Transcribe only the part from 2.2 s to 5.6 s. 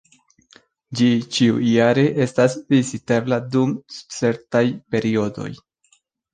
estas vizitebla dum certaj periodoj.